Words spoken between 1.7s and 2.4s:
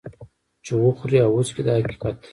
حقیقت دی.